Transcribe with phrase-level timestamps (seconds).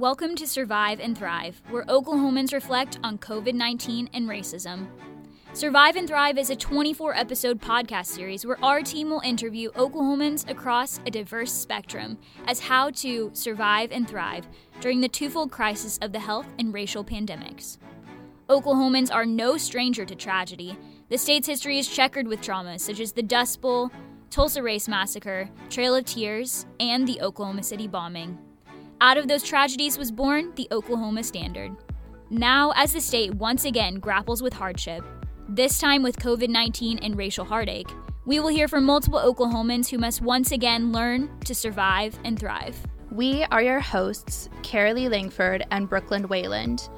[0.00, 4.86] Welcome to Survive and Thrive, where Oklahomans reflect on COVID 19 and racism.
[5.52, 10.48] Survive and Thrive is a 24 episode podcast series where our team will interview Oklahomans
[10.48, 12.16] across a diverse spectrum
[12.46, 14.48] as how to survive and thrive
[14.80, 17.76] during the twofold crisis of the health and racial pandemics.
[18.48, 20.78] Oklahomans are no stranger to tragedy.
[21.10, 23.90] The state's history is checkered with traumas such as the Dust Bowl,
[24.30, 28.38] Tulsa Race Massacre, Trail of Tears, and the Oklahoma City bombing.
[29.02, 31.74] Out of those tragedies was born the Oklahoma Standard.
[32.28, 35.02] Now, as the state once again grapples with hardship,
[35.48, 37.88] this time with COVID 19 and racial heartache,
[38.26, 42.76] we will hear from multiple Oklahomans who must once again learn to survive and thrive.
[43.10, 46.90] We are your hosts, Carolee Langford and Brooklyn Wayland.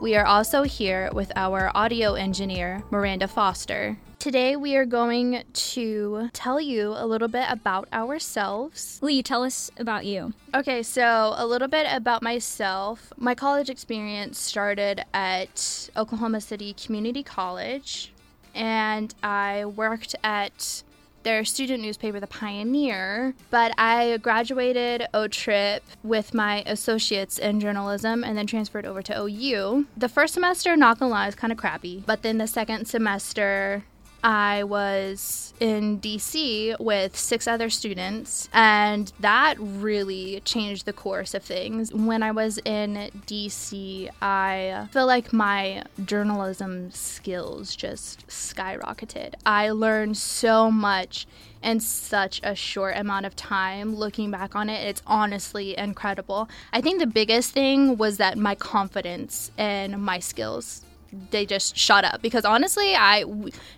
[0.00, 3.96] We are also here with our audio engineer, Miranda Foster.
[4.18, 8.98] Today, we are going to tell you a little bit about ourselves.
[9.02, 10.34] Lee, tell us about you.
[10.54, 13.12] Okay, so a little bit about myself.
[13.16, 18.12] My college experience started at Oklahoma City Community College,
[18.54, 20.82] and I worked at
[21.26, 23.34] their student newspaper, The Pioneer.
[23.50, 29.86] But I graduated OTRIP with my associates in journalism and then transferred over to OU.
[29.96, 32.04] The first semester, not gonna lie, was kind of crappy.
[32.06, 33.82] But then the second semester,
[34.22, 41.42] I was in DC with six other students, and that really changed the course of
[41.42, 41.92] things.
[41.92, 49.34] When I was in DC, I feel like my journalism skills just skyrocketed.
[49.44, 51.26] I learned so much
[51.62, 53.94] in such a short amount of time.
[53.94, 56.48] Looking back on it, it's honestly incredible.
[56.72, 60.85] I think the biggest thing was that my confidence and my skills
[61.30, 62.22] they just shot up.
[62.22, 63.24] Because honestly i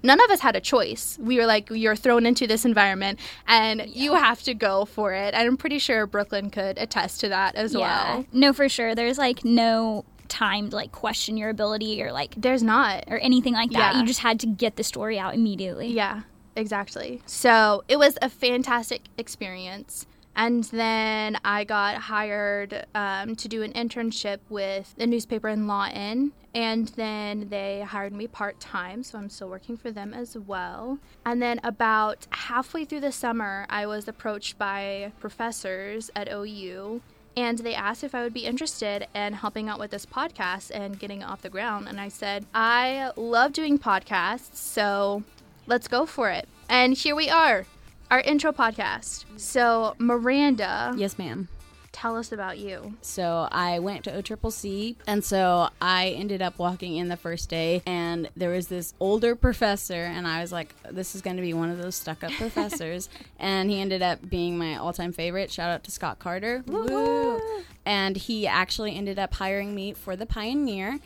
[0.03, 1.19] none of us had a choice.
[1.20, 3.86] We were like you're thrown into this environment and yeah.
[3.86, 5.34] you have to go for it.
[5.34, 7.81] And i'm pretty sure brooklyn could attest to that as yeah.
[7.81, 8.27] well.
[8.33, 8.94] No for sure.
[8.94, 13.05] There's like no time to like question your ability or like there's not.
[13.09, 13.94] or anything like that.
[13.94, 14.00] Yeah.
[14.00, 15.89] you just had to get the story out immediately.
[15.89, 16.22] Yeah
[16.59, 17.22] exactly.
[17.25, 20.06] So it was a fantastic experience
[20.38, 26.32] and then I got hired um, to do an internship with a newspaper in Lawton.
[26.54, 31.00] And then they hired me part time, so I'm still working for them as well.
[31.26, 37.03] And then about halfway through the summer, I was approached by professors at OU
[37.37, 40.99] and they asked if I would be interested in helping out with this podcast and
[40.99, 41.88] getting it off the ground.
[41.88, 45.22] And I said, I love doing podcasts, so
[45.66, 46.49] let's go for it.
[46.69, 47.66] And here we are
[48.10, 49.24] our intro podcast.
[49.36, 50.94] So, Miranda.
[50.96, 51.48] Yes, ma'am.
[51.91, 52.94] Tell us about you.
[53.02, 57.82] So, I went to OCCC, and so I ended up walking in the first day,
[57.86, 61.54] and there was this older professor, and I was like, this is going to be
[61.54, 63.08] one of those stuck up professors.
[63.38, 65.50] and he ended up being my all time favorite.
[65.50, 66.62] Shout out to Scott Carter.
[66.66, 67.40] Woo!
[67.84, 70.98] And he actually ended up hiring me for the Pioneer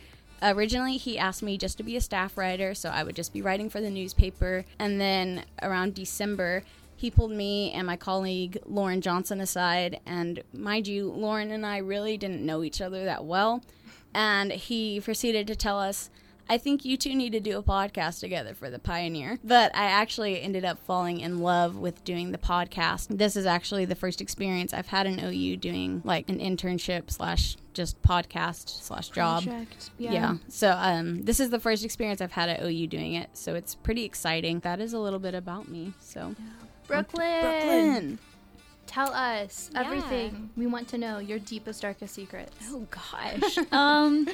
[0.43, 3.41] originally he asked me just to be a staff writer so i would just be
[3.41, 6.63] writing for the newspaper and then around december
[7.03, 11.79] he pulled me and my colleague Lauren Johnson aside, and mind you, Lauren and I
[11.79, 13.61] really didn't know each other that well.
[14.13, 16.09] And he proceeded to tell us,
[16.47, 19.37] I think you two need to do a podcast together for the Pioneer.
[19.43, 23.17] But I actually ended up falling in love with doing the podcast.
[23.17, 27.57] This is actually the first experience I've had in OU doing like an internship slash
[27.73, 29.43] just podcast slash job.
[29.97, 30.11] Yeah.
[30.13, 30.37] yeah.
[30.47, 33.31] So um, this is the first experience I've had at OU doing it.
[33.33, 34.61] So it's pretty exciting.
[34.61, 35.91] That is a little bit about me.
[35.99, 36.33] So.
[36.39, 36.67] Yeah.
[36.93, 37.41] Brooklyn.
[37.41, 38.19] Brooklyn.
[38.85, 39.81] Tell us yeah.
[39.81, 40.51] everything.
[40.55, 42.55] We want to know your deepest, darkest secrets.
[42.69, 43.57] Oh gosh.
[43.71, 44.27] um,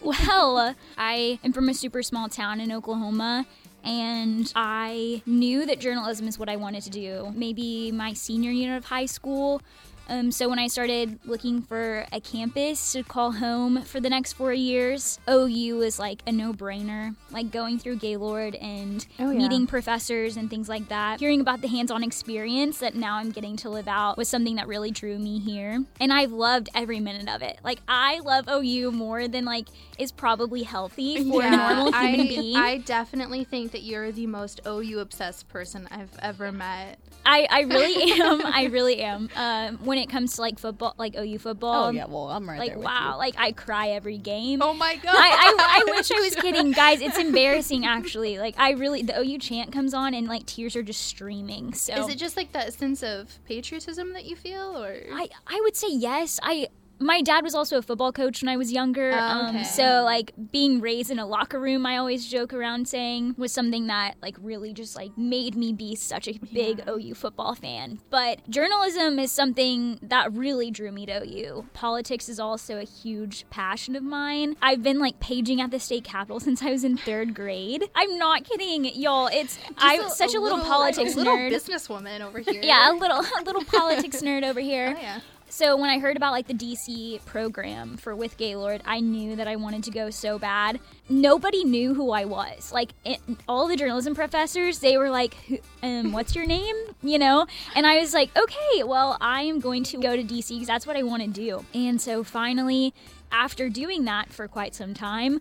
[0.00, 3.46] well, I am from a super small town in Oklahoma,
[3.84, 7.32] and I knew that journalism is what I wanted to do.
[7.34, 9.60] Maybe my senior year of high school,
[10.08, 14.34] um, so when I started looking for a campus to call home for the next
[14.34, 17.14] four years, OU was like a no-brainer.
[17.30, 19.38] Like going through Gaylord and oh, yeah.
[19.38, 23.56] meeting professors and things like that, hearing about the hands-on experience that now I'm getting
[23.58, 25.84] to live out was something that really drew me here.
[26.00, 27.58] And I've loved every minute of it.
[27.62, 29.68] Like I love OU more than like
[29.98, 32.56] is probably healthy for yeah, a normal human I, being.
[32.56, 36.98] I definitely think that you're the most OU obsessed person I've ever met.
[37.26, 38.46] I, I really am.
[38.46, 39.28] I really am.
[39.36, 41.84] Um, when it comes to like football, like OU football.
[41.84, 42.78] Oh um, yeah, well I'm right like, there.
[42.78, 43.18] wow, you.
[43.18, 44.62] like I cry every game.
[44.62, 45.14] Oh my god.
[45.14, 47.00] I, I, I wish I was kidding, guys.
[47.00, 48.38] It's embarrassing actually.
[48.38, 51.74] Like I really, the OU chant comes on and like tears are just streaming.
[51.74, 55.60] So is it just like that sense of patriotism that you feel, or I I
[55.62, 56.40] would say yes.
[56.42, 56.68] I
[57.00, 59.12] my dad was also a football coach when I was younger.
[59.12, 63.34] Oh, um, so like being raised in a locker room, I always joke around saying
[63.38, 67.54] was something that like really just like made me be such a big OU football
[67.54, 68.00] fan.
[68.10, 71.66] But journalism is something that really drew me to OU.
[71.72, 74.56] Politics is also a huge passion of mine.
[74.60, 77.84] I've been like paging at the state capitol since I was in third grade.
[77.94, 79.28] I'm not kidding, y'all.
[79.32, 81.52] It's I'm such a, little, politics a little nerd.
[81.52, 82.60] businesswoman over here.
[82.62, 84.94] yeah, a little a little politics nerd over here.
[84.96, 85.20] Oh, yeah.
[85.50, 89.48] So when I heard about like the DC program for with Gaylord, I knew that
[89.48, 90.78] I wanted to go so bad.
[91.08, 92.70] Nobody knew who I was.
[92.70, 95.34] Like it, all the journalism professors, they were like,
[95.82, 99.84] um, "What's your name?" You know, and I was like, "Okay, well, I am going
[99.84, 102.92] to go to DC because that's what I want to do." And so finally,
[103.32, 105.40] after doing that for quite some time.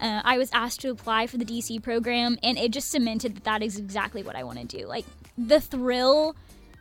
[0.00, 3.42] Uh, I was asked to apply for the DC program, and it just cemented that
[3.42, 4.86] that is exactly what I want to do.
[4.86, 5.04] Like
[5.36, 6.36] the thrill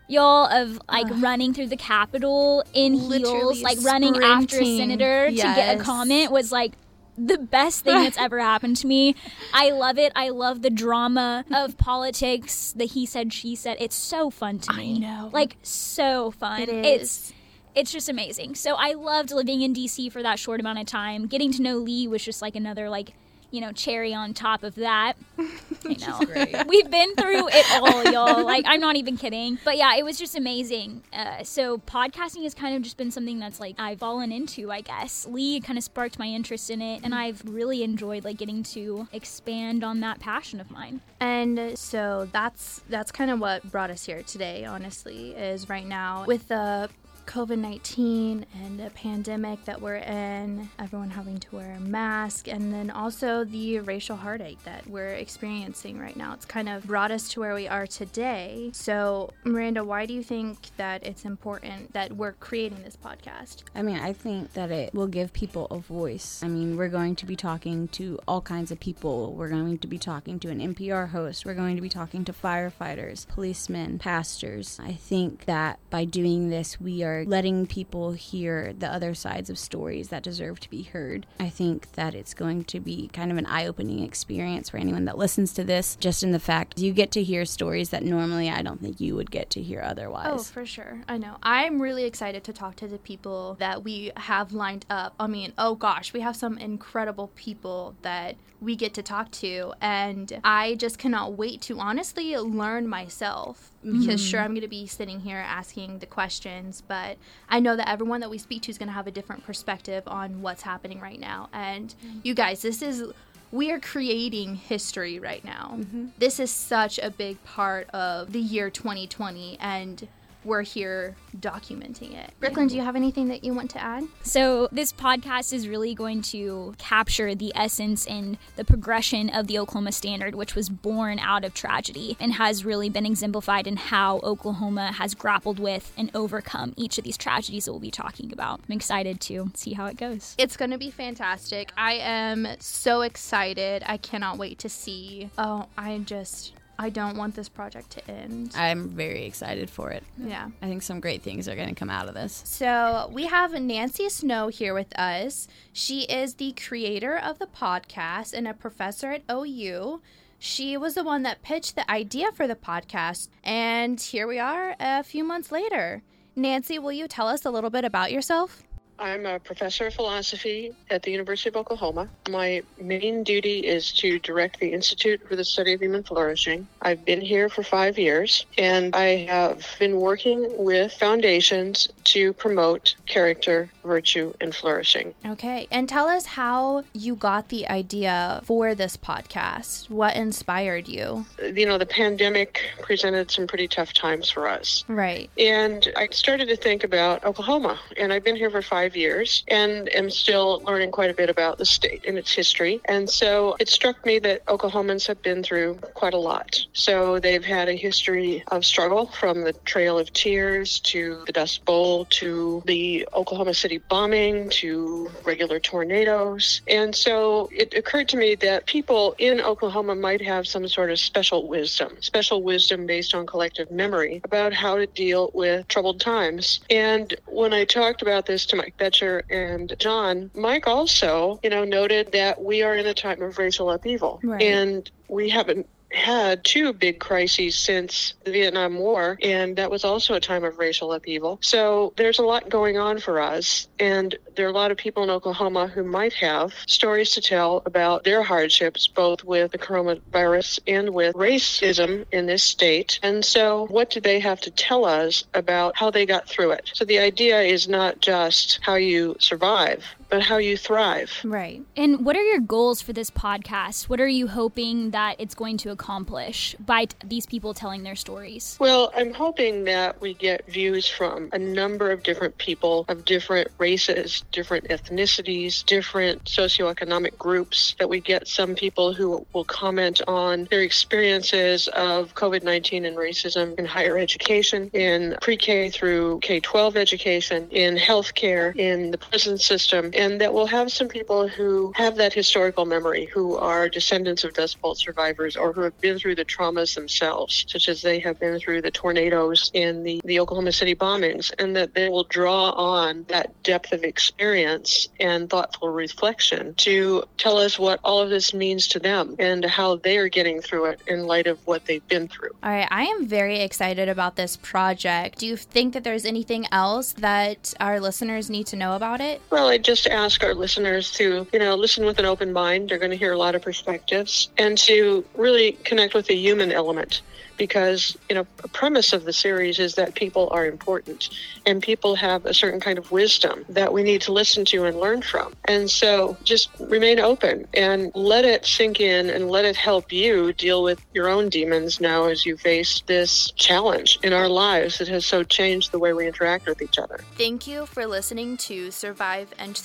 [0.08, 4.78] y'all of like running through the capitol in heels like running after a sprinting.
[4.78, 6.74] senator to get a comment was like
[7.18, 9.16] the best thing that's ever happened to me.
[9.52, 10.12] I love it.
[10.16, 13.78] I love the drama of politics the he said she said.
[13.80, 14.96] It's so fun to me.
[14.96, 15.30] I know.
[15.34, 16.62] like so fun.
[16.62, 17.34] It it's
[17.76, 18.56] it's just amazing.
[18.56, 21.28] So i loved living in dc for that short amount of time.
[21.28, 23.14] Getting to know lee was just like another like
[23.52, 25.16] you know cherry on top of that
[25.86, 26.64] I know.
[26.68, 28.46] We've been through it all, y'all.
[28.46, 29.60] Like, I'm not even kidding.
[29.64, 31.04] But yeah, it was just amazing.
[31.14, 34.82] Uh, so, podcasting has kind of just been something that's like I've fallen into, I
[34.82, 35.26] guess.
[35.28, 39.08] Lee kind of sparked my interest in it, and I've really enjoyed like getting to
[39.12, 41.02] expand on that passion of mine.
[41.20, 46.26] And so that's that's kind of what brought us here today, honestly, is right now
[46.26, 46.90] with the
[47.28, 52.74] COVID 19 and the pandemic that we're in, everyone having to wear a mask, and
[52.74, 56.34] then also the racial heartache that we're experiencing right now.
[56.34, 58.72] It's kind of brought us to where we are today.
[58.74, 63.64] So, Miranda, why do you think that it's important that we're creating this podcast?
[63.76, 66.42] I mean, I think that it will give people a voice.
[66.42, 69.34] I mean, we're going to be talking to all kinds of people.
[69.34, 71.46] We're going to be talking to an NPR host.
[71.46, 74.80] We're going to be talking to firefighters, policemen, pastors.
[74.82, 79.58] I think that by doing this, we are letting people hear the other sides of
[79.58, 81.26] stories that deserve to be heard.
[81.40, 85.06] I think that it's going to be kind of an eye opening experience for anyone
[85.06, 88.50] that listens to this, just in the fact you get to hear stories that normally
[88.50, 90.28] I don't think you would get to hear otherwise.
[90.32, 91.02] Oh, for sure.
[91.08, 91.38] I know.
[91.44, 95.14] I'm really excited to talk to the people that we have lined up.
[95.20, 99.74] I mean, oh gosh, we have some incredible people that we get to talk to.
[99.82, 103.72] And I just cannot wait to honestly learn myself.
[103.92, 104.46] Because, sure, mm-hmm.
[104.46, 107.18] I'm going to be sitting here asking the questions, but
[107.50, 110.04] I know that everyone that we speak to is going to have a different perspective
[110.08, 111.50] on what's happening right now.
[111.54, 112.20] And mm-hmm.
[112.24, 113.04] you guys, this is
[113.52, 115.76] we are creating history right now.
[115.78, 116.08] Mm-hmm.
[116.18, 120.08] This is such a big part of the year 2020, and
[120.48, 122.32] we're here documenting it.
[122.40, 124.06] Brooklyn, do you have anything that you want to add?
[124.24, 129.60] So, this podcast is really going to capture the essence and the progression of the
[129.60, 134.20] Oklahoma Standard, which was born out of tragedy and has really been exemplified in how
[134.24, 138.62] Oklahoma has grappled with and overcome each of these tragedies that we'll be talking about.
[138.68, 140.34] I'm excited to see how it goes.
[140.38, 141.74] It's going to be fantastic.
[141.78, 143.84] I am so excited.
[143.86, 145.30] I cannot wait to see.
[145.38, 148.54] Oh, I just, I don't want this project to end.
[148.56, 150.04] I'm very excited for it.
[150.18, 150.50] Yeah.
[150.62, 152.44] I think some great things are going to come out of this.
[152.46, 155.48] So we have Nancy Snow here with us.
[155.74, 160.02] She is the creator of the podcast and a professor at OU.
[160.40, 164.76] She was the one that pitched the idea for the podcast, and here we are
[164.80, 166.04] a few months later.
[166.36, 168.62] Nancy, will you tell us a little bit about yourself?
[169.00, 172.10] I'm a professor of philosophy at the University of Oklahoma.
[172.30, 176.68] My main duty is to direct the Institute for the Study of Human Flourishing.
[176.82, 182.96] I've been here for five years, and I have been working with foundations to promote
[183.06, 185.14] character, virtue, and flourishing.
[185.26, 189.90] Okay, and tell us how you got the idea for this podcast.
[189.90, 191.26] What inspired you?
[191.42, 194.84] You know, the pandemic presented some pretty tough times for us.
[194.88, 195.30] Right.
[195.38, 199.94] And I started to think about Oklahoma, and I've been here for five years and
[199.96, 202.82] am still learning quite a bit about the state and its history.
[202.86, 206.66] And so it struck me that Oklahomans have been through quite a lot.
[206.74, 211.66] So they've had a history of struggle from the Trail of Tears to the Dust
[211.66, 216.62] Bowl to the Oklahoma City bombing to regular tornadoes.
[216.68, 221.00] And so it occurred to me that people in Oklahoma might have some sort of
[221.00, 226.60] special wisdom, special wisdom based on collective memory about how to deal with troubled times.
[226.70, 231.64] And when I talked about this to Mike Boettcher and John, Mike also, you know,
[231.64, 234.20] noted that we are in a time of racial upheaval.
[234.24, 234.42] Right.
[234.42, 240.14] And we haven't had two big crises since the Vietnam War, and that was also
[240.16, 241.40] a time of racial upheaval.
[241.42, 245.04] So there's a lot going on for us, and there are a lot of people
[245.04, 250.60] in Oklahoma who might have stories to tell about their hardships, both with the coronavirus
[250.68, 253.00] and with racism in this state.
[253.02, 256.70] And so, what do they have to tell us about how they got through it?
[256.74, 261.12] So, the idea is not just how you survive, but how you thrive.
[261.24, 261.62] Right.
[261.76, 263.90] And what are your goals for this podcast?
[263.90, 267.96] What are you hoping that it's going to accomplish by t- these people telling their
[267.96, 268.58] stories?
[268.60, 273.50] Well, I'm hoping that we get views from a number of different people of different
[273.58, 280.46] races, different ethnicities, different socioeconomic groups, that we get some people who will comment on
[280.50, 286.40] their experiences of COVID 19 and racism in higher education, in pre K through K
[286.40, 291.74] 12 education, in healthcare, in the prison system and that we'll have some people who
[291.76, 295.98] have that historical memory, who are descendants of Dust Bowl survivors or who have been
[295.98, 300.20] through the traumas themselves, such as they have been through the tornadoes and the, the
[300.20, 305.70] Oklahoma City bombings, and that they will draw on that depth of experience and thoughtful
[305.70, 310.10] reflection to tell us what all of this means to them and how they are
[310.10, 312.30] getting through it in light of what they've been through.
[312.44, 315.20] All right, I am very excited about this project.
[315.20, 319.22] Do you think that there's anything else that our listeners need to know about it?
[319.32, 322.70] Well, I just ask our listeners to, you know, listen with an open mind.
[322.70, 326.52] They're going to hear a lot of perspectives and to really connect with the human
[326.52, 327.02] element
[327.38, 331.10] because you know a premise of the series is that people are important
[331.46, 334.80] and people have a certain kind of wisdom that we need to listen to and
[334.80, 335.34] learn from.
[335.46, 340.34] And so just remain open and let it sink in and let it help you
[340.34, 344.88] deal with your own demons now as you face this challenge in our lives that
[344.88, 347.00] has so changed the way we interact with each other.
[347.16, 349.56] Thank you for listening to survive and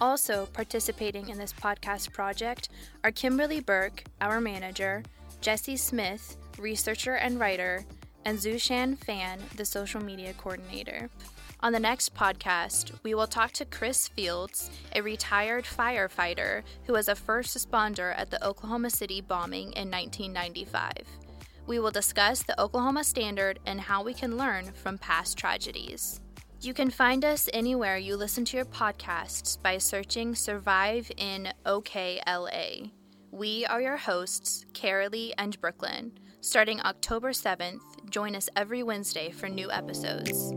[0.00, 2.68] also participating in this podcast project
[3.04, 5.02] are kimberly burke our manager
[5.40, 7.84] jesse smith researcher and writer,
[8.24, 11.08] and Zushan Fan, the social media coordinator.
[11.60, 17.08] On the next podcast, we will talk to Chris Fields, a retired firefighter who was
[17.08, 20.92] a first responder at the Oklahoma City bombing in 1995.
[21.66, 26.20] We will discuss the Oklahoma Standard and how we can learn from past tragedies.
[26.66, 32.90] You can find us anywhere you listen to your podcasts by searching Survive in OKLA.
[33.30, 36.18] We are your hosts, Carolee and Brooklyn.
[36.40, 40.52] Starting October 7th, join us every Wednesday for new episodes.